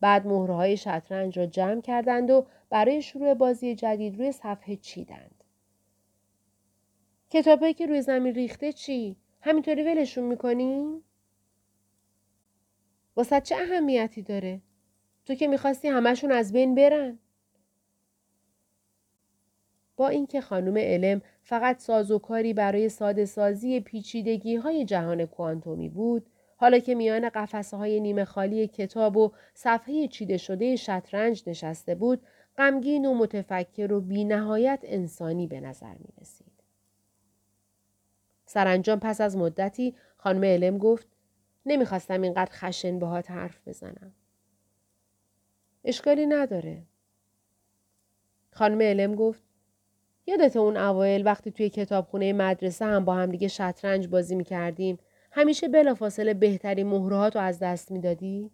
بعد 0.00 0.26
مهرهای 0.26 0.76
شطرنج 0.76 1.38
را 1.38 1.46
جمع 1.46 1.80
کردند 1.80 2.30
و 2.30 2.46
برای 2.70 3.02
شروع 3.02 3.34
بازی 3.34 3.74
جدید 3.74 4.16
روی 4.16 4.32
صفحه 4.32 4.76
چیدند. 4.76 5.44
کتابهایی 7.30 7.74
که 7.74 7.86
روی 7.86 8.02
زمین 8.02 8.34
ریخته 8.34 8.72
چی؟ 8.72 9.16
همینطوری 9.40 9.82
ولشون 9.82 10.24
می‌کنی؟ 10.24 11.02
واسه 13.16 13.40
چه 13.40 13.56
اهمیتی 13.56 14.22
داره؟ 14.22 14.60
تو 15.26 15.34
که 15.34 15.46
می‌خواستی 15.46 15.88
همشون 15.88 16.32
از 16.32 16.52
بین 16.52 16.74
برن؟ 16.74 17.18
با 19.98 20.08
اینکه 20.08 20.40
خانم 20.40 20.78
علم 20.78 21.22
فقط 21.42 21.78
سازوکاری 21.80 22.52
برای 22.54 22.88
ساده 22.88 23.24
سازی 23.24 23.80
پیچیدگی 23.80 24.56
های 24.56 24.84
جهان 24.84 25.26
کوانتومی 25.26 25.88
بود، 25.88 26.26
حالا 26.56 26.78
که 26.78 26.94
میان 26.94 27.28
قفسه 27.28 27.76
های 27.76 28.00
نیمه 28.00 28.24
خالی 28.24 28.66
کتاب 28.66 29.16
و 29.16 29.32
صفحه 29.54 30.08
چیده 30.08 30.36
شده 30.36 30.76
شطرنج 30.76 31.42
نشسته 31.46 31.94
بود، 31.94 32.22
غمگین 32.58 33.06
و 33.06 33.14
متفکر 33.14 33.92
و 33.92 34.00
بینهایت 34.00 34.80
انسانی 34.82 35.46
به 35.46 35.60
نظر 35.60 35.94
می 35.94 36.08
رسید. 36.20 36.52
سرانجام 38.46 39.00
پس 39.00 39.20
از 39.20 39.36
مدتی 39.36 39.94
خانم 40.16 40.44
علم 40.44 40.78
گفت 40.78 41.06
نمی‌خواستم 41.66 42.22
اینقدر 42.22 42.50
خشن 42.52 42.98
باهات 42.98 43.30
حرف 43.30 43.68
بزنم. 43.68 44.12
اشکالی 45.84 46.26
نداره. 46.26 46.82
خانم 48.52 48.82
علم 48.82 49.14
گفت 49.14 49.47
یادت 50.28 50.56
اون 50.56 50.76
اوایل 50.76 51.24
وقتی 51.24 51.50
توی 51.50 51.68
کتابخونه 51.68 52.32
مدرسه 52.32 52.84
هم 52.84 53.04
با 53.04 53.14
هم 53.14 53.30
دیگه 53.30 53.48
شطرنج 53.48 54.08
بازی 54.08 54.34
می‌کردیم 54.34 54.98
همیشه 55.30 55.68
بلافاصله 55.68 56.34
بهترین 56.34 56.86
مهرهات 56.86 57.36
رو 57.36 57.42
از 57.42 57.58
دست 57.58 57.90
می‌دادی؟ 57.90 58.50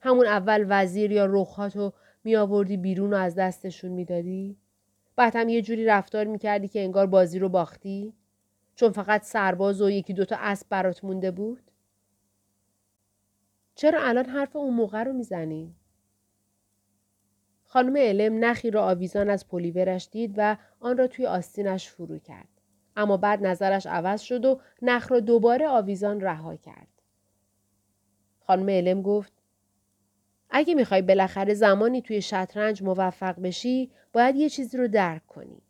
همون 0.00 0.26
اول 0.26 0.66
وزیر 0.68 1.12
یا 1.12 1.26
رخهات 1.26 1.76
رو 1.76 1.92
میآوردی 2.24 2.76
بیرون 2.76 3.14
و 3.14 3.16
از 3.16 3.34
دستشون 3.34 3.90
می‌دادی؟ 3.90 4.56
بعد 5.16 5.36
هم 5.36 5.48
یه 5.48 5.62
جوری 5.62 5.84
رفتار 5.84 6.24
می‌کردی 6.24 6.68
که 6.68 6.80
انگار 6.80 7.06
بازی 7.06 7.38
رو 7.38 7.48
باختی؟ 7.48 8.14
چون 8.74 8.92
فقط 8.92 9.22
سرباز 9.22 9.82
و 9.82 9.90
یکی 9.90 10.12
دوتا 10.12 10.36
اسب 10.38 10.66
برات 10.70 11.04
مونده 11.04 11.30
بود؟ 11.30 11.70
چرا 13.74 14.00
الان 14.02 14.24
حرف 14.24 14.56
اون 14.56 14.74
موقع 14.74 15.02
رو 15.02 15.12
می‌زنی؟ 15.12 15.74
خانم 17.74 17.96
علم 17.96 18.44
نخی 18.44 18.70
را 18.70 18.86
آویزان 18.86 19.30
از 19.30 19.48
پلیورش 19.48 20.08
دید 20.12 20.34
و 20.36 20.56
آن 20.80 20.98
را 20.98 21.06
توی 21.06 21.26
آستینش 21.26 21.88
فرو 21.88 22.18
کرد. 22.18 22.48
اما 22.96 23.16
بعد 23.16 23.46
نظرش 23.46 23.86
عوض 23.86 24.20
شد 24.20 24.44
و 24.44 24.60
نخ 24.82 25.12
را 25.12 25.20
دوباره 25.20 25.68
آویزان 25.68 26.20
رها 26.20 26.56
کرد. 26.56 26.88
خانم 28.40 28.68
علم 28.68 29.02
گفت 29.02 29.32
اگه 30.50 30.74
می‌خوای 30.74 31.02
بالاخره 31.02 31.54
زمانی 31.54 32.02
توی 32.02 32.22
شطرنج 32.22 32.82
موفق 32.82 33.40
بشی 33.40 33.90
باید 34.12 34.36
یه 34.36 34.48
چیزی 34.48 34.76
رو 34.76 34.88
درک 34.88 35.26
کنی. 35.26 35.62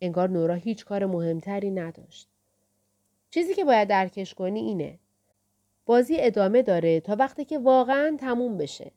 انگار 0.00 0.28
نورا 0.28 0.54
هیچ 0.54 0.84
کار 0.84 1.06
مهمتری 1.06 1.70
نداشت. 1.70 2.28
چیزی 3.30 3.54
که 3.54 3.64
باید 3.64 3.88
درکش 3.88 4.34
کنی 4.34 4.60
اینه. 4.60 4.98
بازی 5.86 6.16
ادامه 6.18 6.62
داره 6.62 7.00
تا 7.00 7.16
وقتی 7.18 7.44
که 7.44 7.58
واقعا 7.58 8.16
تموم 8.20 8.56
بشه. 8.56 8.92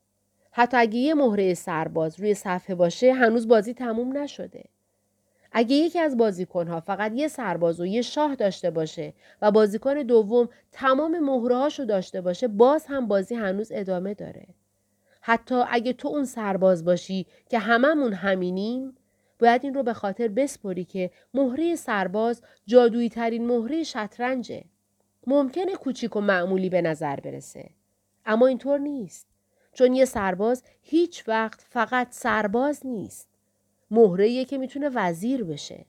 حتی 0.56 0.78
اگه 0.78 0.98
یه 0.98 1.14
مهره 1.14 1.54
سرباز 1.54 2.20
روی 2.20 2.34
صفحه 2.34 2.76
باشه 2.76 3.14
هنوز 3.14 3.48
بازی 3.48 3.74
تموم 3.74 4.18
نشده. 4.18 4.64
اگه 5.52 5.76
یکی 5.76 6.00
از 6.00 6.18
بازیکنها 6.18 6.80
فقط 6.80 7.12
یه 7.16 7.28
سرباز 7.28 7.80
و 7.80 7.86
یه 7.86 8.02
شاه 8.02 8.36
داشته 8.36 8.72
باشه 8.72 9.14
و 9.42 9.52
بازیکن 9.52 9.94
دوم 9.94 10.50
تمام 10.72 11.20
مهرهاشو 11.20 11.84
داشته 11.86 12.22
باشه 12.22 12.48
باز 12.48 12.86
هم 12.86 13.08
بازی 13.08 13.36
هنوز 13.36 13.72
ادامه 13.76 14.14
داره. 14.14 14.48
حتی 15.22 15.64
اگه 15.70 15.94
تو 15.94 16.08
اون 16.08 16.26
سرباز 16.26 16.86
باشی 16.86 17.26
که 17.50 17.60
هممون 17.60 18.14
همینیم 18.14 18.98
باید 19.40 19.64
این 19.64 19.74
رو 19.74 19.84
به 19.84 19.94
خاطر 19.94 20.28
بسپری 20.28 20.86
که 20.86 21.12
مهره 21.34 21.76
سرباز 21.76 22.42
جادویی 22.66 23.10
ترین 23.10 23.48
مهره 23.48 23.84
شطرنجه. 23.84 24.64
ممکنه 25.28 25.76
کوچیک 25.76 26.16
و 26.16 26.22
معمولی 26.22 26.70
به 26.70 26.82
نظر 26.82 27.16
برسه. 27.16 27.70
اما 28.26 28.48
اینطور 28.48 28.80
نیست. 28.80 29.33
چون 29.74 29.94
یه 29.94 30.06
سرباز 30.06 30.64
هیچ 30.82 31.24
وقت 31.28 31.62
فقط 31.70 32.08
سرباز 32.12 32.86
نیست. 32.86 33.28
مهره 33.92 34.46
که 34.46 34.58
می‌تونه 34.58 34.90
وزیر 34.90 35.44
بشه. 35.44 35.86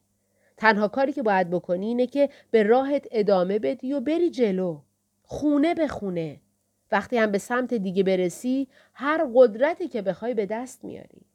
تنها 0.57 0.89
کاری 0.89 1.13
که 1.13 1.23
باید 1.23 1.51
بکنی 1.51 1.87
اینه 1.87 2.07
که 2.07 2.29
به 2.51 2.63
راهت 2.63 3.07
ادامه 3.11 3.59
بدی 3.59 3.93
و 3.93 4.01
بری 4.01 4.31
جلو. 4.31 4.81
خونه 5.23 5.75
به 5.75 5.89
خونه. 5.89 6.41
وقتی 6.93 7.19
هم 7.19 7.31
به 7.31 7.39
سمت 7.39 7.75
دیگه 7.75 8.03
برسی 8.03 8.69
هر 8.93 9.29
قدرتی 9.35 9.89
که 9.89 10.03
بخوای 10.03 10.35
به 10.35 10.47
دست 10.47 10.85
میاری. 10.85 11.27